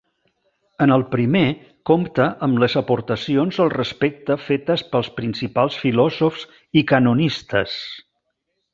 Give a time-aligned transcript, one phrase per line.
[0.85, 1.43] En el primer
[1.89, 6.51] compta amb les aportacions al respecte fetes pels principals filòsofs
[6.83, 7.81] i canonistes.